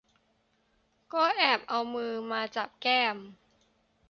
[1.13, 3.17] ก็แอบเอามือมาจับแก้ม